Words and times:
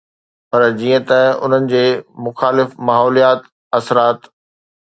پر 0.49 0.61
جيئن 0.79 1.01
ته 1.09 1.19
انهن 1.43 1.65
جي 1.73 1.83
مخالف 2.29 2.69
ماحوليات 2.89 3.41
اثرات 3.79 4.19